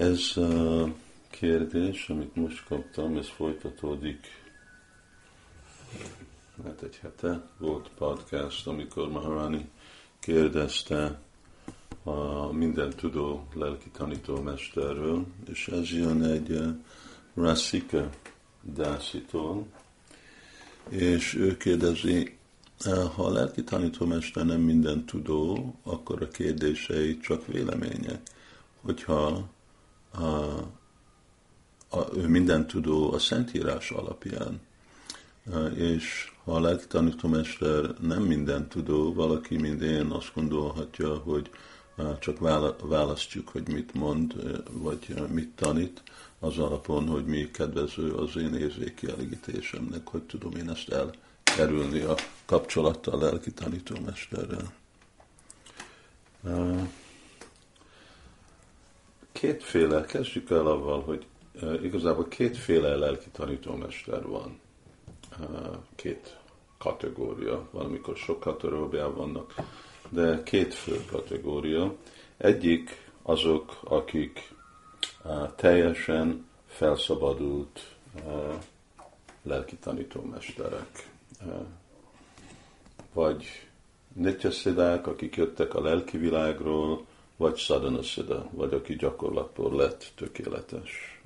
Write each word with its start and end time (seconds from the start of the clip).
Ez 0.00 0.36
a 0.36 0.94
kérdés, 1.30 2.08
amit 2.08 2.36
most 2.36 2.64
kaptam, 2.64 3.16
ez 3.16 3.28
folytatódik 3.28 4.26
hát 6.64 6.82
egy 6.82 6.96
hete 7.02 7.48
volt 7.58 7.90
podcast, 7.98 8.66
amikor 8.66 9.10
Maharani 9.10 9.68
kérdezte 10.18 11.20
a 12.02 12.52
minden 12.52 12.90
tudó 12.90 13.46
lelki 13.54 13.90
tanítómesterről, 13.90 15.26
és 15.50 15.68
ez 15.68 15.90
jön 15.90 16.22
egy 16.22 16.50
uh, 16.50 16.66
Rasika 17.34 18.08
Dászitól, 18.62 19.66
és 20.88 21.34
ő 21.34 21.56
kérdezi, 21.56 22.36
ha 23.14 23.24
a 23.24 23.32
lelki 23.32 23.64
tanítómester 23.64 24.44
nem 24.46 24.60
minden 24.60 25.04
tudó, 25.04 25.74
akkor 25.82 26.22
a 26.22 26.28
kérdései 26.28 27.18
csak 27.18 27.46
vélemények. 27.46 28.20
Hogyha 28.80 29.48
a, 30.10 30.24
a, 31.88 32.16
ő 32.16 32.28
minden 32.28 32.66
tudó 32.66 33.12
a 33.12 33.18
Szentírás 33.18 33.90
alapján, 33.90 34.60
és 35.74 36.32
ha 36.44 36.52
a 36.52 36.60
lelki 36.60 36.86
tanítómester 36.86 37.94
nem 38.00 38.22
minden 38.22 38.68
tudó, 38.68 39.12
valaki, 39.12 39.56
mint 39.56 39.82
én, 39.82 40.06
azt 40.06 40.30
gondolhatja, 40.34 41.14
hogy 41.14 41.50
csak 42.18 42.38
választjuk, 42.82 43.48
hogy 43.48 43.68
mit 43.68 43.94
mond, 43.94 44.34
vagy 44.72 45.14
mit 45.28 45.48
tanít, 45.54 46.02
az 46.40 46.58
alapon, 46.58 47.06
hogy 47.06 47.24
mi 47.24 47.50
kedvező 47.50 48.12
az 48.12 48.36
én 48.36 48.54
érzékielégítésemnek, 48.54 50.08
hogy 50.08 50.22
tudom 50.22 50.56
én 50.56 50.70
ezt 50.70 50.88
elkerülni 50.88 52.00
a 52.00 52.14
kapcsolattal 52.44 53.14
a 53.14 53.24
lelki 53.24 53.50
tanítómesterrel. 53.52 54.72
Kétféle, 59.40 60.04
kezdjük 60.04 60.50
el 60.50 60.66
avval, 60.66 61.02
hogy 61.02 61.26
igazából 61.82 62.28
kétféle 62.28 62.96
lelki 62.96 63.28
tanítómester 63.32 64.26
van. 64.26 64.60
Két 65.94 66.38
kategória, 66.78 67.68
valamikor 67.70 68.16
sok 68.16 68.40
kategóriában 68.40 69.14
vannak, 69.14 69.54
de 70.08 70.42
két 70.42 70.74
fő 70.74 71.04
kategória. 71.10 71.94
Egyik 72.36 73.10
azok, 73.22 73.78
akik 73.84 74.52
teljesen 75.56 76.46
felszabadult 76.66 77.96
lelki 79.42 79.76
tanítómesterek. 79.76 81.08
Vagy 83.12 83.46
nityaszidák, 84.12 85.06
akik 85.06 85.36
jöttek 85.36 85.74
a 85.74 85.82
lelki 85.82 86.16
világról, 86.16 87.06
vagy 87.40 87.56
szida, 88.02 88.48
vagy 88.50 88.74
aki 88.74 88.96
gyakorlatból 88.96 89.76
lett 89.76 90.12
tökéletes. 90.14 91.20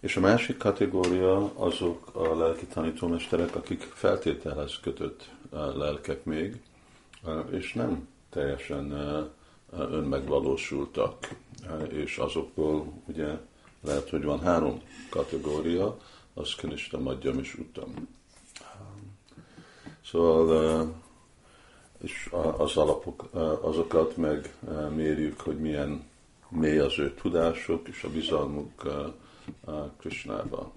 És 0.00 0.16
a 0.16 0.20
másik 0.20 0.56
kategória 0.56 1.52
azok 1.54 2.10
a 2.14 2.36
lelki 2.36 2.66
tanítómesterek, 2.66 3.56
akik 3.56 3.82
feltételhez 3.82 4.78
kötött 4.80 5.30
lelkek 5.50 6.24
még, 6.24 6.60
és 7.50 7.72
nem 7.72 8.08
teljesen 8.30 8.92
önmegvalósultak, 9.72 11.34
és 11.88 12.16
azokból 12.16 12.92
ugye 13.06 13.38
lehet, 13.80 14.10
hogy 14.10 14.24
van 14.24 14.40
három 14.40 14.82
kategória, 15.10 15.96
az 16.34 16.54
Kanishta, 16.54 16.98
Madjam 16.98 17.38
és 17.38 17.54
Utam. 17.54 18.08
Szóval 20.04 21.06
és 22.02 22.30
az 22.56 22.76
alapok, 22.76 23.28
azokat 23.62 24.16
meg 24.16 24.54
mérjük, 24.94 25.40
hogy 25.40 25.58
milyen 25.58 26.06
mély 26.48 26.78
az 26.78 26.98
ő 26.98 27.14
tudások 27.14 27.88
és 27.88 28.02
a 28.02 28.10
bizalmuk 28.10 28.82
Krishnába. 29.98 30.72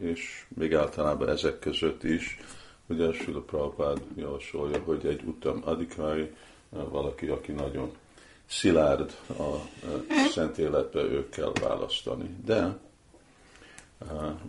És 0.00 0.46
még 0.48 0.74
általában 0.74 1.28
ezek 1.28 1.58
között 1.58 2.02
is, 2.02 2.38
ugye 2.86 3.12
Sula 3.12 3.40
Prabhupád 3.40 4.00
javasolja, 4.16 4.82
hogy 4.84 5.06
egy 5.06 5.22
utam 5.24 5.62
adikai, 5.64 6.34
valaki, 6.68 7.26
aki 7.26 7.52
nagyon 7.52 7.92
szilárd 8.46 9.16
a 9.28 9.56
szent 10.30 10.58
életbe, 10.58 11.00
ők 11.00 11.30
kell 11.30 11.52
választani. 11.60 12.36
De 12.44 12.78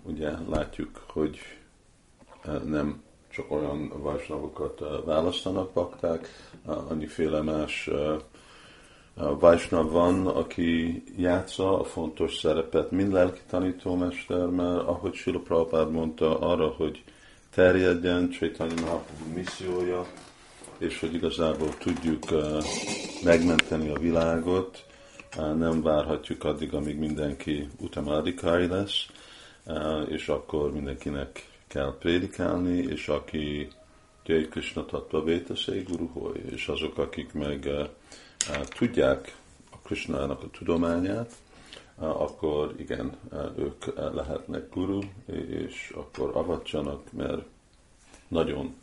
ugye 0.04 0.32
látjuk, 0.50 1.04
hogy 1.08 1.40
nem 2.66 3.04
csak 3.38 3.52
olyan 3.52 3.92
vajsnavokat 4.02 4.82
választanak 5.06 5.72
bakták, 5.72 6.28
annyiféle 6.66 7.42
más 7.42 7.90
Vajsnav 9.40 9.92
van, 9.92 10.28
aki 10.28 11.04
játsza 11.18 11.80
a 11.80 11.84
fontos 11.84 12.38
szerepet, 12.38 12.92
mind 12.92 13.12
lelki 13.12 13.40
tanítómester, 13.50 14.46
mert 14.46 14.88
ahogy 14.88 15.14
Sila 15.14 15.40
Prabhupád 15.40 15.92
mondta 15.92 16.40
arra, 16.40 16.68
hogy 16.68 17.04
terjedjen 17.54 18.30
Csaitanya 18.30 18.82
Mahaprabhu 18.82 19.34
missziója, 19.34 20.06
és 20.78 21.00
hogy 21.00 21.14
igazából 21.14 21.78
tudjuk 21.78 22.24
megmenteni 23.24 23.90
a 23.90 24.00
világot, 24.00 24.86
nem 25.36 25.82
várhatjuk 25.82 26.44
addig, 26.44 26.74
amíg 26.74 26.98
mindenki 26.98 27.68
utamadikai 27.80 28.68
lesz, 28.68 29.06
és 30.08 30.28
akkor 30.28 30.74
mindenkinek 30.74 31.57
kell 31.68 31.98
prédikálni, 32.00 32.78
és 32.78 33.08
aki 33.08 33.68
Jai 34.26 34.48
Krishna 34.48 34.86
Tattva 34.86 35.24
Vétaszei 35.24 35.82
Guruhoj, 35.82 36.42
és 36.50 36.68
azok, 36.68 36.98
akik 36.98 37.34
meg 37.34 37.70
tudják 38.78 39.36
a 39.72 39.78
Krishnának 39.78 40.44
a 40.44 40.50
tudományát, 40.50 41.34
akkor 41.96 42.74
igen, 42.78 43.18
ők 43.58 43.86
lehetnek 43.96 44.70
guru, 44.70 45.00
és 45.50 45.94
akkor 45.96 46.32
avatsanak, 46.34 47.12
mert 47.12 47.46
nagyon, 48.28 48.76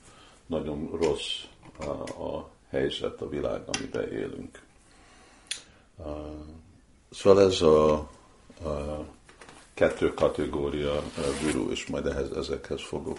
nagyon 0.46 0.90
rossz 1.00 1.42
a 2.18 2.50
helyzet, 2.68 3.20
a 3.20 3.28
világ, 3.28 3.62
amiben 3.66 4.12
élünk. 4.12 4.62
Szóval 7.10 7.42
ez 7.42 7.62
a, 7.62 7.92
a 8.62 8.93
kettő 9.74 10.14
kategória 10.14 11.02
guru, 11.42 11.70
és 11.70 11.86
majd 11.86 12.06
ehhez, 12.06 12.30
ezekhez 12.30 12.80
fogok 12.80 13.18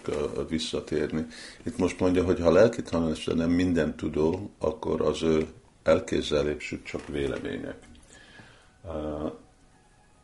visszatérni. 0.49 1.25
Itt 1.63 1.77
most 1.77 1.99
mondja, 1.99 2.23
hogy 2.23 2.39
ha 2.39 2.51
lelki 2.51 2.81
tanulás 2.81 3.25
nem 3.25 3.49
minden 3.49 3.95
tudó, 3.95 4.49
akkor 4.59 5.01
az 5.01 5.23
ő 5.23 5.47
elképzelésük 5.83 6.83
csak 6.83 7.07
vélemények. 7.07 7.77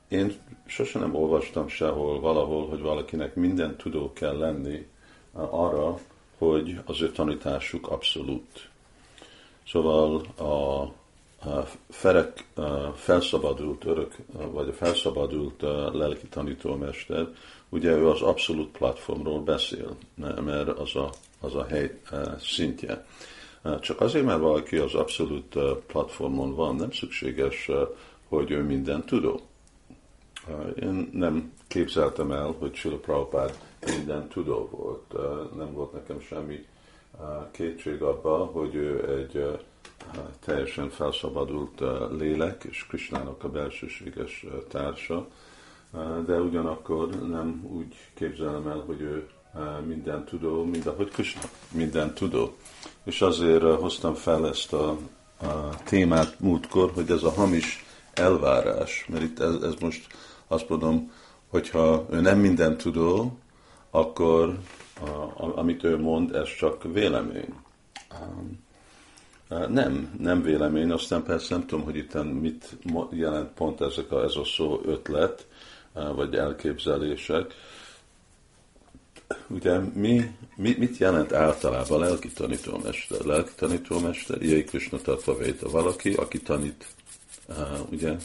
Én 0.07 0.33
sosem 0.65 1.01
nem 1.01 1.15
olvastam 1.15 1.67
sehol, 1.67 2.19
valahol, 2.19 2.67
hogy 2.67 2.81
valakinek 2.81 3.35
minden 3.35 3.77
tudó 3.77 4.13
kell 4.13 4.37
lenni 4.37 4.87
arra, 5.33 5.99
hogy 6.37 6.79
az 6.85 7.01
ő 7.01 7.11
tanításuk 7.11 7.89
abszolút. 7.89 8.69
Szóval 9.67 10.15
a 10.37 10.93
ferek 11.90 12.46
felszabadult 12.96 13.85
örök, 13.85 14.16
vagy 14.52 14.68
a 14.68 14.74
felszabadult 14.74 15.62
lelki 15.94 16.28
tanítómester, 16.28 17.28
ugye 17.69 17.91
ő 17.91 18.07
az 18.07 18.22
abszolút 18.22 18.72
platformról 18.72 19.41
beszél, 19.41 19.96
mert 20.16 20.68
az 20.68 20.96
a, 20.96 21.09
az 21.40 21.56
a 21.56 21.66
hely 21.66 22.00
szintje. 22.40 23.06
Csak 23.79 24.02
azért, 24.02 24.25
mert 24.25 24.40
valaki 24.40 24.78
az 24.78 24.94
abszolút 24.94 25.56
platformon 25.88 26.56
van, 26.56 26.75
nem 26.75 26.91
szükséges, 26.91 27.69
hogy 28.28 28.52
ő 28.52 28.63
minden 28.63 29.06
tudó. 29.06 29.40
Én 30.81 31.09
nem 31.13 31.53
képzeltem 31.68 32.31
el, 32.31 32.56
hogy 32.59 32.75
Sula 32.75 32.97
Prabhupád 32.97 33.58
minden 33.85 34.28
tudó 34.28 34.69
volt. 34.72 35.13
Nem 35.56 35.73
volt 35.73 35.94
nekem 35.94 36.19
semmi 36.19 36.66
kétség 37.52 38.02
abban, 38.02 38.47
hogy 38.47 38.75
ő 38.75 39.18
egy 39.18 39.59
teljesen 40.45 40.89
felszabadult 40.89 41.81
lélek, 42.17 42.63
és 42.63 42.85
Krisnának 42.87 43.43
a 43.43 43.49
belsőséges 43.49 44.45
társa, 44.69 45.28
de 46.25 46.39
ugyanakkor 46.39 47.09
nem 47.09 47.67
úgy 47.72 47.95
képzelem 48.13 48.67
el, 48.67 48.83
hogy 48.85 49.01
ő 49.01 49.29
minden 49.85 50.25
tudó, 50.25 50.63
mint 50.63 50.85
ahogy 50.85 51.09
Krishna 51.09 51.41
minden 51.72 52.13
tudó. 52.13 52.55
És 53.03 53.22
azért 53.22 53.63
hoztam 53.63 54.13
fel 54.13 54.47
ezt 54.47 54.73
a, 54.73 54.89
a 55.41 55.84
témát 55.84 56.39
múltkor, 56.39 56.91
hogy 56.93 57.11
ez 57.11 57.23
a 57.23 57.31
hamis 57.31 57.85
elvárás, 58.13 59.05
mert 59.09 59.23
itt 59.23 59.39
ez, 59.39 59.53
ez 59.61 59.73
most 59.79 60.07
azt 60.47 60.69
mondom, 60.69 61.11
hogyha 61.49 62.05
ő 62.09 62.22
nem 62.22 62.39
minden 62.39 62.77
tudó, 62.77 63.37
akkor 63.89 64.59
a, 65.37 65.57
amit 65.59 65.84
ő 65.84 65.99
mond, 65.99 66.35
ez 66.35 66.55
csak 66.57 66.84
vélemény. 66.84 67.53
Nem, 69.51 70.15
nem 70.19 70.41
vélemény, 70.41 70.91
aztán 70.91 71.23
persze 71.23 71.55
nem 71.55 71.65
tudom, 71.67 71.85
hogy 71.85 71.95
itt 71.95 72.23
mit 72.41 72.77
jelent 73.11 73.53
pont 73.53 73.81
ezek 73.81 74.11
a, 74.11 74.23
ez 74.23 74.35
a 74.35 74.43
szó 74.45 74.81
ötlet, 74.85 75.47
vagy 75.93 76.35
elképzelések. 76.35 77.53
Ugye 79.47 79.79
mi, 79.79 80.35
mi, 80.55 80.75
mit 80.77 80.97
jelent 80.97 81.33
általában 81.33 81.99
lelki 81.99 82.29
tanítómester? 82.29 83.25
Lelki 83.25 83.51
tanítómester, 83.55 84.41
Jai 84.41 84.63
Krishna 84.63 84.97
Tattva 84.97 85.35
Valaki, 85.61 86.13
aki 86.13 86.41
tanít, 86.41 86.85
ugye, 87.89 88.15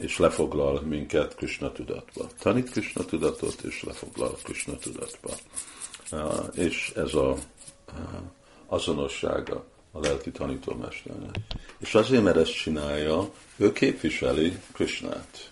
és 0.00 0.18
lefoglal 0.18 0.80
minket 0.80 1.34
Krishna 1.34 1.72
tudatba. 1.72 2.28
Tanít 2.38 2.70
Krishna 2.70 3.04
tudatot, 3.04 3.62
és 3.62 3.82
lefoglal 3.82 4.36
Krishna 4.42 4.76
tudatba. 4.76 5.30
És 6.54 6.92
ez 6.96 7.14
a 7.14 7.36
azonossága 8.66 9.64
a 9.96 10.00
lelki 10.00 10.30
tanítómesternek. 10.30 11.36
És 11.78 11.94
azért, 11.94 12.22
mert 12.22 12.36
ezt 12.36 12.56
csinálja, 12.56 13.30
ő 13.56 13.72
képviseli 13.72 14.58
Krishnát. 14.72 15.50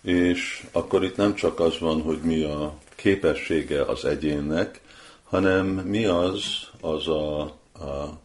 És 0.00 0.66
akkor 0.72 1.04
itt 1.04 1.16
nem 1.16 1.34
csak 1.34 1.60
az 1.60 1.78
van, 1.78 2.02
hogy 2.02 2.18
mi 2.18 2.42
a 2.42 2.74
képessége 2.94 3.82
az 3.82 4.04
egyénnek, 4.04 4.80
hanem 5.24 5.66
mi 5.66 6.04
az, 6.04 6.44
az 6.80 7.08
a, 7.08 7.40
a, 7.72 8.18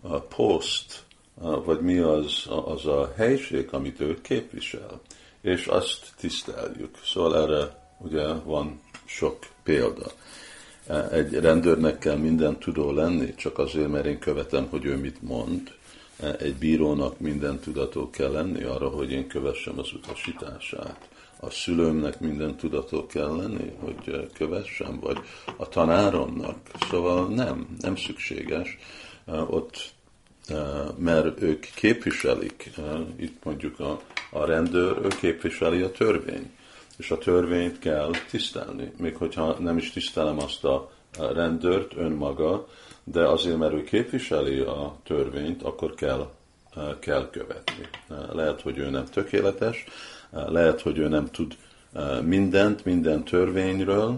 a 0.00 0.20
post, 0.20 1.04
vagy 1.64 1.80
mi 1.80 1.98
az, 1.98 2.46
az 2.64 2.86
a 2.86 3.12
helység, 3.16 3.68
amit 3.70 4.00
ő 4.00 4.20
képvisel. 4.20 5.00
És 5.40 5.66
azt 5.66 6.12
tiszteljük. 6.16 6.98
Szóval 7.04 7.42
erre 7.42 7.88
ugye 7.98 8.26
van 8.32 8.80
sok 9.04 9.38
példa. 9.62 10.12
Egy 11.10 11.34
rendőrnek 11.34 11.98
kell 11.98 12.16
minden 12.16 12.58
tudó 12.58 12.92
lenni, 12.92 13.34
csak 13.34 13.58
azért, 13.58 13.88
mert 13.88 14.06
én 14.06 14.18
követem, 14.18 14.66
hogy 14.70 14.84
ő 14.84 14.96
mit 14.96 15.22
mond. 15.22 15.72
Egy 16.38 16.54
bírónak 16.54 17.20
minden 17.20 17.58
tudató 17.58 18.10
kell 18.10 18.30
lenni 18.30 18.62
arra, 18.62 18.88
hogy 18.88 19.12
én 19.12 19.26
kövessem 19.26 19.78
az 19.78 19.92
utasítását. 19.92 21.08
A 21.40 21.50
szülőmnek 21.50 22.20
minden 22.20 22.56
tudató 22.56 23.06
kell 23.06 23.36
lenni, 23.36 23.72
hogy 23.78 24.30
kövessem, 24.34 25.00
vagy 25.00 25.18
a 25.56 25.68
tanáromnak. 25.68 26.56
Szóval 26.90 27.28
nem, 27.28 27.76
nem 27.80 27.96
szükséges. 27.96 28.78
Ott 29.46 29.92
mert 30.96 31.42
ők 31.42 31.66
képviselik, 31.74 32.70
itt 33.16 33.44
mondjuk 33.44 33.80
a, 33.80 34.00
a 34.30 34.44
rendőr, 34.44 34.98
ő 35.02 35.08
képviseli 35.20 35.80
a 35.80 35.92
törvényt 35.92 36.50
és 36.96 37.10
a 37.10 37.18
törvényt 37.18 37.78
kell 37.78 38.10
tisztelni. 38.30 38.92
Még 38.96 39.16
hogyha 39.16 39.56
nem 39.58 39.76
is 39.76 39.90
tisztelem 39.90 40.38
azt 40.38 40.64
a 40.64 40.90
rendőrt 41.18 41.96
önmaga, 41.96 42.66
de 43.04 43.26
azért, 43.26 43.58
mert 43.58 43.72
ő 43.72 43.84
képviseli 43.84 44.58
a 44.58 44.96
törvényt, 45.04 45.62
akkor 45.62 45.94
kell, 45.94 46.30
kell 46.98 47.30
követni. 47.30 47.88
Lehet, 48.32 48.60
hogy 48.60 48.78
ő 48.78 48.90
nem 48.90 49.04
tökéletes, 49.04 49.84
lehet, 50.30 50.80
hogy 50.80 50.98
ő 50.98 51.08
nem 51.08 51.26
tud 51.30 51.56
mindent, 52.22 52.84
minden 52.84 53.24
törvényről, 53.24 54.16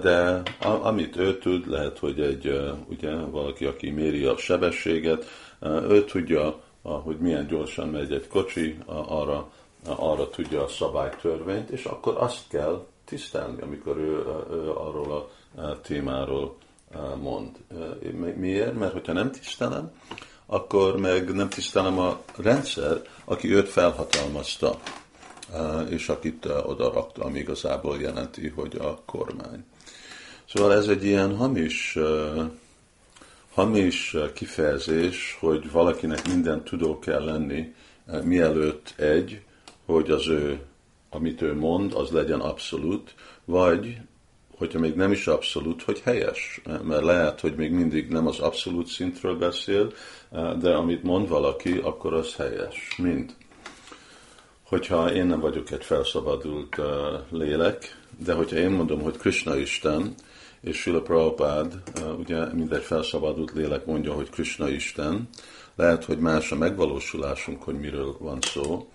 de 0.00 0.42
amit 0.60 1.16
ő 1.16 1.38
tud, 1.38 1.68
lehet, 1.68 1.98
hogy 1.98 2.20
egy, 2.20 2.60
ugye, 2.88 3.14
valaki, 3.14 3.64
aki 3.64 3.90
méri 3.90 4.24
a 4.24 4.36
sebességet, 4.36 5.24
ő 5.62 6.04
tudja, 6.04 6.60
hogy 6.82 7.16
milyen 7.18 7.46
gyorsan 7.46 7.88
megy 7.88 8.12
egy 8.12 8.28
kocsi, 8.28 8.78
arra 8.86 9.52
arra 9.86 10.28
tudja 10.28 10.62
a 10.62 10.68
szabálytörvényt, 10.68 11.70
és 11.70 11.84
akkor 11.84 12.16
azt 12.16 12.48
kell 12.48 12.86
tisztelni, 13.04 13.62
amikor 13.62 13.96
ő, 13.96 14.24
ő 14.50 14.70
arról 14.70 15.30
a 15.56 15.80
témáról 15.80 16.56
mond. 17.20 17.50
Miért? 18.36 18.74
Mert 18.78 18.92
hogyha 18.92 19.12
nem 19.12 19.30
tisztelem, 19.30 19.92
akkor 20.46 20.96
meg 20.96 21.34
nem 21.34 21.48
tisztelem 21.48 21.98
a 21.98 22.20
rendszer, 22.36 23.02
aki 23.24 23.54
őt 23.54 23.68
felhatalmazta, 23.68 24.78
és 25.88 26.08
akit 26.08 26.44
oda 26.44 26.92
rakta, 26.92 27.24
ami 27.24 27.38
igazából 27.38 28.00
jelenti, 28.00 28.48
hogy 28.48 28.76
a 28.76 29.00
kormány. 29.04 29.64
Szóval 30.48 30.74
ez 30.74 30.88
egy 30.88 31.04
ilyen 31.04 31.36
hamis, 31.36 31.98
hamis 33.54 34.16
kifejezés, 34.34 35.36
hogy 35.40 35.70
valakinek 35.70 36.28
minden 36.28 36.64
tudó 36.64 36.98
kell 36.98 37.24
lenni, 37.24 37.74
mielőtt 38.22 38.94
egy, 38.96 39.42
hogy 39.90 40.10
az 40.10 40.28
ő, 40.28 40.60
amit 41.10 41.42
ő 41.42 41.54
mond, 41.54 41.92
az 41.94 42.10
legyen 42.10 42.40
abszolút, 42.40 43.14
vagy 43.44 43.96
hogyha 44.56 44.78
még 44.78 44.94
nem 44.94 45.12
is 45.12 45.26
abszolút, 45.26 45.82
hogy 45.82 46.00
helyes. 46.00 46.60
Mert 46.82 47.04
lehet, 47.04 47.40
hogy 47.40 47.54
még 47.54 47.72
mindig 47.72 48.08
nem 48.08 48.26
az 48.26 48.38
abszolút 48.38 48.86
szintről 48.86 49.38
beszél, 49.38 49.92
de 50.58 50.74
amit 50.74 51.02
mond 51.02 51.28
valaki, 51.28 51.80
akkor 51.82 52.14
az 52.14 52.34
helyes. 52.34 52.96
Mind. 53.02 53.34
Hogyha 54.62 55.12
én 55.12 55.26
nem 55.26 55.40
vagyok 55.40 55.70
egy 55.70 55.84
felszabadult 55.84 56.80
lélek, 57.30 57.98
de 58.24 58.32
hogyha 58.32 58.56
én 58.56 58.70
mondom, 58.70 59.00
hogy 59.00 59.16
Krishna 59.16 59.56
Isten, 59.56 60.14
és 60.60 60.76
Sula 60.76 61.00
Prabhupád, 61.00 61.82
ugye 62.18 62.52
mindegy 62.52 62.82
felszabadult 62.82 63.52
lélek 63.52 63.86
mondja, 63.86 64.12
hogy 64.12 64.30
Krishna 64.30 64.68
Isten, 64.68 65.28
lehet, 65.74 66.04
hogy 66.04 66.18
más 66.18 66.52
a 66.52 66.56
megvalósulásunk, 66.56 67.62
hogy 67.62 67.78
miről 67.78 68.16
van 68.18 68.38
szó, 68.40 68.88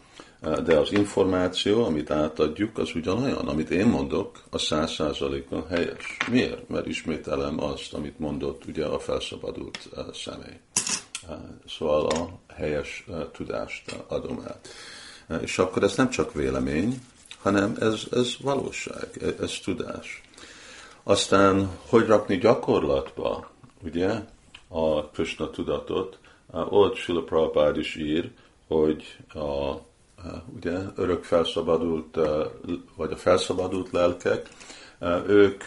de 0.63 0.77
az 0.77 0.91
információ, 0.91 1.83
amit 1.83 2.11
átadjuk, 2.11 2.77
az 2.77 2.95
ugyanolyan. 2.95 3.47
Amit 3.47 3.69
én 3.69 3.87
mondok, 3.87 4.43
a 4.49 4.57
száz 4.57 4.91
százalékban 4.91 5.67
helyes. 5.67 6.17
Miért? 6.31 6.69
Mert 6.69 6.87
ismételem 6.87 7.63
azt, 7.63 7.93
amit 7.93 8.19
mondott 8.19 8.65
ugye 8.65 8.85
a 8.85 8.99
felszabadult 8.99 9.89
személy. 10.13 10.59
Szóval 11.67 12.05
a 12.05 12.53
helyes 12.53 13.05
tudást 13.31 14.03
adom 14.07 14.43
át. 14.47 14.67
És 15.41 15.57
akkor 15.57 15.83
ez 15.83 15.95
nem 15.95 16.09
csak 16.09 16.33
vélemény, 16.33 17.01
hanem 17.41 17.75
ez, 17.79 18.03
ez 18.11 18.35
valóság, 18.41 19.35
ez 19.41 19.59
tudás. 19.63 20.21
Aztán, 21.03 21.69
hogy 21.89 22.05
rakni 22.05 22.37
gyakorlatba, 22.37 23.49
ugye, 23.83 24.19
a 24.67 25.05
Krishna 25.09 25.49
tudatot, 25.49 26.17
ott 26.51 26.95
Sula 26.95 27.23
Prabhupád 27.23 27.77
is 27.77 27.95
ír, 27.95 28.31
hogy 28.67 29.17
a 29.33 29.75
ugye 30.55 30.77
örök 30.95 31.23
felszabadult, 31.23 32.19
vagy 32.95 33.11
a 33.11 33.17
felszabadult 33.17 33.91
lelkek, 33.91 34.49
ők, 35.27 35.63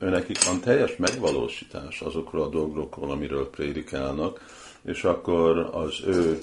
őnekik 0.00 0.44
van 0.44 0.60
teljes 0.60 0.96
megvalósítás 0.96 2.00
azokról 2.00 2.42
a 2.42 2.48
dolgokról, 2.48 3.10
amiről 3.10 3.50
prédikálnak, 3.50 4.40
és 4.82 5.04
akkor 5.04 5.70
az 5.72 6.00
ő 6.06 6.38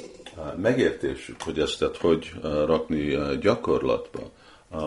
megértésük, 0.56 1.42
hogy 1.42 1.59
ezt 1.59 1.83
hogy 2.01 2.33
rakni 2.65 3.18
gyakorlatba, 3.42 4.31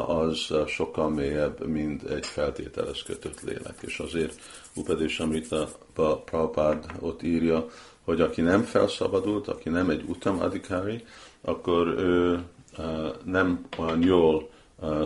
az 0.07 0.55
sokkal 0.67 1.11
mélyebb, 1.11 1.67
mint 1.67 2.03
egy 2.03 2.27
feltételes 2.27 3.03
kötött 3.03 3.41
lélek. 3.41 3.75
És 3.81 3.99
azért 3.99 4.41
Upadés 4.75 5.21
Amrita 5.21 5.69
Prabhupád 5.95 6.85
ott 7.01 7.23
írja, 7.23 7.67
hogy 8.05 8.21
aki 8.21 8.41
nem 8.41 8.63
felszabadult, 8.63 9.49
aki 9.49 9.69
nem 9.69 9.91
egy 9.91 10.05
utamadikári, 10.07 11.05
akkor 11.41 11.87
ő 11.87 12.43
nem 13.25 13.67
olyan 13.79 14.03
jól 14.03 14.51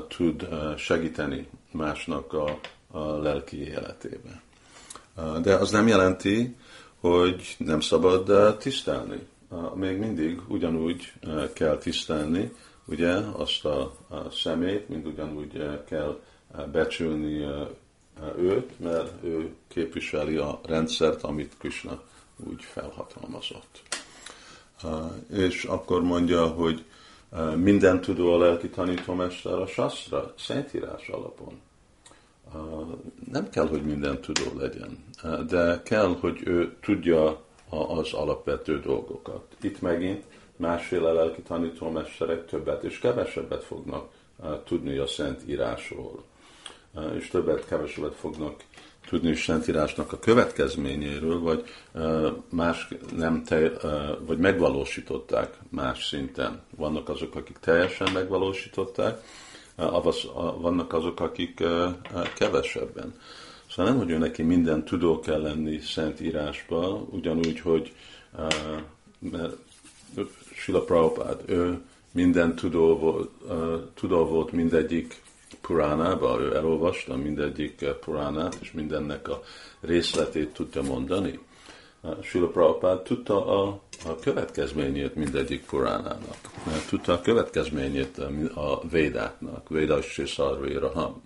tud 0.09 0.49
segíteni 0.77 1.49
másnak 1.71 2.33
a, 2.33 2.59
a 2.91 3.17
lelki 3.17 3.61
életébe. 3.61 4.43
De 5.43 5.55
az 5.55 5.71
nem 5.71 5.87
jelenti, 5.87 6.57
hogy 7.01 7.57
nem 7.59 7.81
szabad 7.81 8.57
tisztelni. 8.59 9.27
Még 9.75 9.99
mindig 9.99 10.41
ugyanúgy 10.49 11.13
kell 11.53 11.79
tisztelni, 11.79 12.53
ugye, 12.85 13.13
azt 13.15 13.65
a, 13.65 13.95
szemét, 14.33 14.89
mint 14.89 15.07
ugyanúgy 15.07 15.83
kell 15.89 16.21
becsülni 16.73 17.47
őt, 18.39 18.81
mert 18.81 19.25
ő 19.25 19.55
képviseli 19.69 20.37
a 20.37 20.61
rendszert, 20.67 21.23
amit 21.23 21.57
Krishna 21.59 22.03
úgy 22.37 22.63
felhatalmazott. 22.63 23.83
És 25.33 25.65
akkor 25.65 26.03
mondja, 26.03 26.47
hogy 26.47 26.85
minden 27.57 28.01
tudó 28.01 28.33
a 28.33 28.39
lelki 28.39 28.69
tanítómester 28.69 29.53
a 29.53 29.67
sastra, 29.67 30.35
szentírás 30.39 31.09
alapon. 31.09 31.61
Nem 33.33 33.49
kell, 33.49 33.69
hogy 33.69 33.83
minden 33.83 34.21
tudó 34.21 34.59
legyen, 34.59 35.05
de 35.49 35.83
kell, 35.85 36.17
hogy 36.21 36.41
ő 36.45 36.77
tudja 36.81 37.41
az 37.69 38.13
alapvető 38.13 38.81
dolgokat. 38.81 39.45
Itt 39.61 39.81
megint 39.81 40.25
másféle 40.57 41.13
lelki 41.13 41.43
tanítómesterek 41.43 42.47
többet 42.47 42.83
és 42.83 42.99
kevesebbet 42.99 43.65
fognak 43.65 44.11
tudni 44.65 44.99
a 44.99 45.07
Szent 45.07 45.43
Írásról, 45.49 46.25
és 47.15 47.29
többet, 47.29 47.67
kevesebbet 47.67 48.15
fognak 48.15 48.65
tudni 49.09 49.35
Szentírásnak 49.35 50.13
a 50.13 50.19
következményéről, 50.19 51.41
vagy 51.41 51.65
más 52.49 52.89
nem 53.17 53.45
te, 53.45 53.73
vagy 54.27 54.39
megvalósították 54.39 55.59
más 55.69 56.07
szinten. 56.07 56.61
Vannak 56.77 57.09
azok, 57.09 57.35
akik 57.35 57.59
teljesen 57.59 58.13
megvalósították, 58.13 59.23
vannak 60.61 60.93
azok, 60.93 61.21
akik 61.21 61.63
kevesebben. 62.35 63.15
Szóval 63.71 63.93
nem, 63.93 64.01
hogy 64.01 64.11
ő 64.11 64.19
neki 64.19 64.43
minden 64.43 64.85
tudó 64.85 65.21
kell 65.21 65.41
lenni 65.41 65.79
Szentírásban, 65.79 67.07
ugyanúgy, 67.11 67.61
hogy 67.61 67.93
mert 69.19 69.57
Sila 70.55 70.81
Prabhupád, 70.81 71.43
ő 71.47 71.81
minden 72.13 72.55
tudó 72.55 72.99
volt, 72.99 73.31
tudó 73.95 74.25
volt 74.25 74.53
mindegyik 74.53 75.22
Puránába, 75.61 76.41
ő 76.41 76.57
elolvasta 76.57 77.17
mindegyik 77.17 77.85
Puránát, 78.05 78.57
és 78.61 78.73
mindennek 78.73 79.29
a 79.29 79.43
részletét 79.81 80.53
tudja 80.53 80.83
mondani. 80.83 81.39
Sula 82.23 82.47
Prabhupád 82.49 83.03
tudta 83.03 83.47
a, 83.47 83.81
a 84.07 84.19
következményét 84.19 85.15
mindegyik 85.15 85.65
Puránának, 85.65 86.37
tudta 86.89 87.13
a 87.13 87.21
következményét 87.21 88.19
a 88.55 88.83
Védáknak, 88.91 89.69
Védas 89.69 90.19
és 90.19 90.31
Szarvéra 90.31 91.19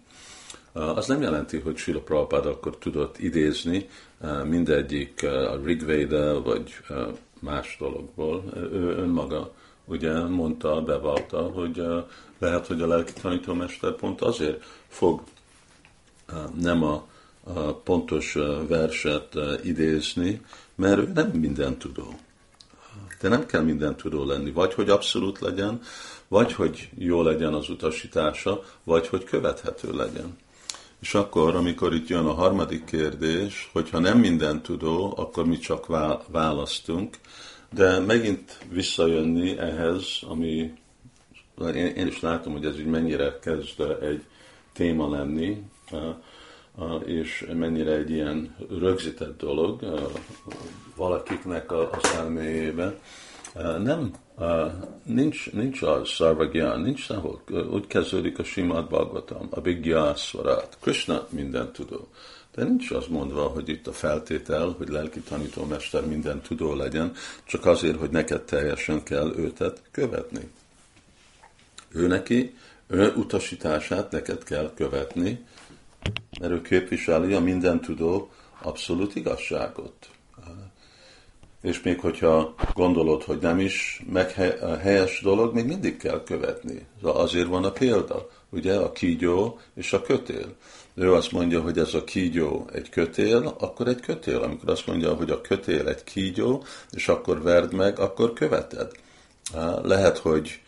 Az 0.72 1.06
nem 1.06 1.22
jelenti, 1.22 1.58
hogy 1.58 1.76
Sula 1.76 2.00
Prabhupád 2.00 2.46
akkor 2.46 2.76
tudott 2.78 3.18
idézni 3.18 3.88
mindegyik 4.44 5.22
a 5.22 5.60
Rigveda 5.64 6.42
vagy 6.42 6.74
más 7.40 7.76
dologból. 7.78 8.44
Ő 8.54 8.96
önmaga 8.96 9.52
ugye 9.86 10.20
mondta, 10.20 10.82
bevallta, 10.82 11.42
hogy 11.42 11.82
lehet, 12.38 12.66
hogy 12.66 12.82
a 12.82 12.86
lelki 12.86 13.12
tanítómester 13.12 13.92
pont 13.92 14.20
azért 14.20 14.64
fog 14.88 15.22
nem 16.60 16.82
a, 16.82 17.06
a 17.44 17.74
pontos 17.74 18.38
verset 18.68 19.34
idézni, 19.62 20.40
mert 20.74 20.98
ő 20.98 21.10
nem 21.14 21.30
minden 21.30 21.78
tudó. 21.78 22.14
De 23.20 23.28
nem 23.28 23.46
kell 23.46 23.62
minden 23.62 23.96
tudó 23.96 24.24
lenni, 24.24 24.50
vagy 24.50 24.74
hogy 24.74 24.88
abszolút 24.88 25.40
legyen, 25.40 25.80
vagy 26.28 26.52
hogy 26.52 26.88
jó 26.98 27.22
legyen 27.22 27.54
az 27.54 27.68
utasítása, 27.68 28.62
vagy 28.84 29.06
hogy 29.06 29.24
követhető 29.24 29.92
legyen. 29.92 30.36
És 31.00 31.14
akkor, 31.14 31.54
amikor 31.54 31.94
itt 31.94 32.08
jön 32.08 32.24
a 32.26 32.32
harmadik 32.32 32.84
kérdés, 32.84 33.70
hogyha 33.72 33.98
nem 33.98 34.18
minden 34.18 34.62
tudó, 34.62 35.14
akkor 35.16 35.46
mi 35.46 35.58
csak 35.58 35.86
választunk, 36.28 37.16
de 37.70 37.98
megint 37.98 38.58
visszajönni 38.70 39.58
ehhez, 39.58 40.04
ami 40.28 40.72
én, 41.58 41.86
én 41.86 42.06
is 42.06 42.20
látom, 42.20 42.52
hogy 42.52 42.64
ez 42.64 42.78
így 42.78 42.86
mennyire 42.86 43.38
kezd 43.38 43.80
egy 44.00 44.24
téma 44.72 45.10
lenni, 45.10 45.62
és 47.04 47.46
mennyire 47.54 47.92
egy 47.92 48.10
ilyen 48.10 48.56
rögzített 48.68 49.38
dolog 49.38 49.84
valakiknek 50.96 51.72
az 51.72 52.14
elméjében. 52.16 52.98
Nem, 53.82 54.12
nincs, 55.02 55.52
nincs 55.52 55.82
az 55.82 56.08
szarvagyán, 56.08 56.80
nincs 56.80 57.00
sehol. 57.00 57.42
Úgy 57.70 57.86
kezdődik 57.86 58.38
a 58.38 58.44
Simad 58.44 58.88
Bhagavatam, 58.88 59.48
a 59.50 59.60
Big 59.60 59.80
Gyászvarát. 59.80 60.78
Krishna 60.80 61.26
minden 61.30 61.72
tudó. 61.72 62.08
De 62.56 62.64
nincs 62.64 62.90
az 62.90 63.06
mondva, 63.06 63.42
hogy 63.42 63.68
itt 63.68 63.86
a 63.86 63.92
feltétel, 63.92 64.74
hogy 64.78 64.88
lelki 64.88 65.20
tanítómester 65.20 66.06
minden 66.06 66.40
tudó 66.40 66.74
legyen, 66.74 67.12
csak 67.44 67.66
azért, 67.66 67.98
hogy 67.98 68.10
neked 68.10 68.42
teljesen 68.42 69.02
kell 69.02 69.32
őtet 69.36 69.82
követni. 69.90 70.50
Ő 71.88 72.06
neki, 72.06 72.54
ő 72.86 73.12
utasítását 73.16 74.10
neked 74.10 74.44
kell 74.44 74.72
követni, 74.74 75.44
mert 76.40 76.52
ő 76.52 76.62
képviseli 76.62 77.32
a 77.32 77.40
minden 77.40 77.80
tudó 77.80 78.30
abszolút 78.62 79.14
igazságot. 79.14 80.08
És 81.62 81.82
még 81.82 82.00
hogyha 82.00 82.54
gondolod, 82.74 83.22
hogy 83.22 83.38
nem 83.38 83.58
is 83.58 84.02
meg 84.12 84.32
helyes 84.80 85.20
dolog, 85.20 85.54
még 85.54 85.66
mindig 85.66 85.96
kell 85.96 86.22
követni. 86.22 86.86
Azért 87.02 87.48
van 87.48 87.64
a 87.64 87.70
példa, 87.70 88.28
ugye, 88.50 88.76
a 88.76 88.92
kígyó 88.92 89.58
és 89.74 89.92
a 89.92 90.02
kötél. 90.02 90.56
Ő 90.98 91.12
azt 91.12 91.32
mondja, 91.32 91.60
hogy 91.60 91.78
ez 91.78 91.94
a 91.94 92.04
kígyó 92.04 92.68
egy 92.72 92.88
kötél, 92.88 93.54
akkor 93.58 93.88
egy 93.88 94.00
kötél. 94.00 94.38
Amikor 94.38 94.70
azt 94.70 94.86
mondja, 94.86 95.14
hogy 95.14 95.30
a 95.30 95.40
kötél 95.40 95.88
egy 95.88 96.04
kígyó, 96.04 96.64
és 96.90 97.08
akkor 97.08 97.42
verd 97.42 97.72
meg, 97.72 97.98
akkor 97.98 98.32
követed. 98.32 98.92
Lehet, 99.82 100.18
hogy 100.18 100.60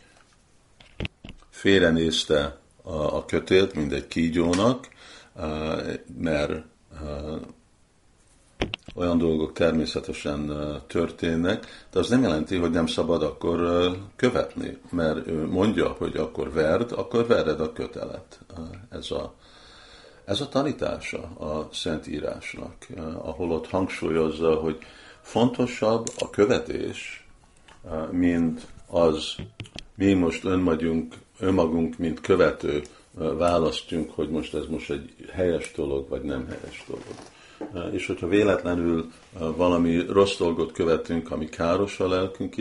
félrenézte 1.50 2.58
a 2.82 3.24
kötélt, 3.24 3.74
mint 3.74 3.92
egy 3.92 4.06
kígyónak, 4.06 4.88
mert 6.18 6.62
olyan 8.94 9.18
dolgok 9.18 9.52
természetesen 9.52 10.52
történnek, 10.86 11.86
de 11.90 11.98
az 11.98 12.08
nem 12.08 12.22
jelenti, 12.22 12.56
hogy 12.56 12.70
nem 12.70 12.86
szabad 12.86 13.22
akkor 13.22 13.90
követni, 14.16 14.78
mert 14.90 15.26
ő 15.26 15.46
mondja, 15.46 15.88
hogy 15.88 16.16
akkor 16.16 16.52
verd, 16.52 16.92
akkor 16.92 17.26
vered 17.26 17.60
a 17.60 17.72
kötelet. 17.72 18.38
Ez 18.90 19.10
a, 19.10 19.34
ez 20.28 20.40
a 20.40 20.48
tanítása 20.48 21.18
a 21.22 21.68
Szentírásnak, 21.72 22.86
ahol 23.22 23.50
ott 23.50 23.68
hangsúlyozza, 23.68 24.54
hogy 24.54 24.78
fontosabb 25.20 26.06
a 26.18 26.30
követés, 26.30 27.26
mint 28.10 28.66
az, 28.86 29.34
mi 29.94 30.12
most 30.12 30.44
önmagunk, 30.44 31.14
önmagunk, 31.38 31.98
mint 31.98 32.20
követő 32.20 32.82
választjunk, 33.14 34.10
hogy 34.10 34.30
most 34.30 34.54
ez 34.54 34.64
most 34.68 34.90
egy 34.90 35.14
helyes 35.32 35.72
dolog, 35.72 36.08
vagy 36.08 36.22
nem 36.22 36.46
helyes 36.46 36.84
dolog. 36.86 37.94
És 37.94 38.06
hogyha 38.06 38.28
véletlenül 38.28 39.12
valami 39.56 40.06
rossz 40.08 40.36
dolgot 40.36 40.72
követünk, 40.72 41.30
ami 41.30 41.48
káros 41.48 42.00
a 42.00 42.08
lelkünk 42.08 42.56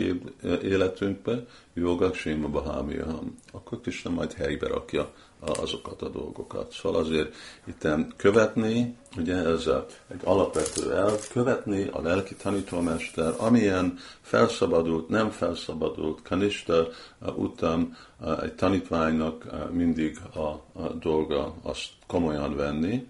életünkbe, 0.62 1.44
joga 1.74 2.12
séma 2.12 2.48
bahámiaham, 2.48 3.38
akkor 3.52 3.80
Krishna 3.80 4.10
majd 4.10 4.32
helybe 4.32 4.66
rakja 4.66 5.12
azokat 5.40 6.02
a 6.02 6.08
dolgokat. 6.08 6.72
Szóval 6.72 7.00
azért 7.00 7.34
itt 7.64 7.88
követni, 8.16 8.96
ugye 9.16 9.34
ez 9.34 9.66
egy 10.08 10.20
alapvető 10.24 10.92
elv, 10.92 11.28
követni 11.32 11.88
a 11.92 12.00
lelki 12.00 12.34
tanítómester, 12.34 13.34
amilyen 13.36 13.98
felszabadult, 14.20 15.08
nem 15.08 15.30
felszabadult, 15.30 16.22
kanista 16.22 16.88
utam 17.36 17.96
egy 18.42 18.54
tanítványnak 18.54 19.44
mindig 19.72 20.18
a, 20.34 20.40
a 20.82 20.92
dolga 21.00 21.54
azt 21.62 21.88
komolyan 22.06 22.56
venni, 22.56 23.06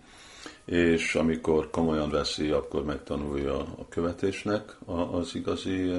és 0.64 1.14
amikor 1.14 1.70
komolyan 1.70 2.10
veszi, 2.10 2.50
akkor 2.50 2.84
megtanulja 2.84 3.58
a 3.58 3.88
követésnek 3.88 4.76
az 5.10 5.34
igazi 5.34 5.92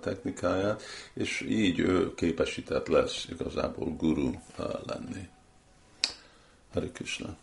technikáját, 0.00 0.82
és 1.14 1.40
így 1.48 1.78
ő 1.78 2.14
képesített 2.14 2.88
lesz 2.88 3.26
igazából 3.30 3.94
guru 3.98 4.30
lenni. 4.86 5.28
Hare 6.74 6.88
Krishna. 6.88 7.36